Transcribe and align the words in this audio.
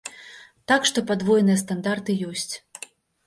Так 0.71 0.87
што 0.91 1.03
падвойныя 1.11 1.61
стандарты 1.63 2.15
ёсць. 2.31 2.53